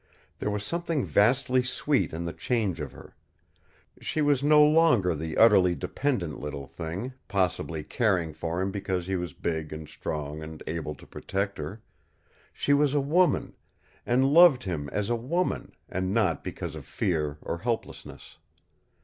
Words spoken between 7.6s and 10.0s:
caring for him because he was big and